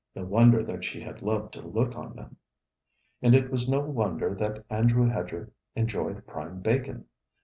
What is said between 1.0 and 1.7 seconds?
had loved to